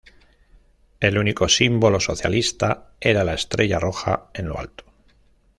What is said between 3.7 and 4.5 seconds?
roja en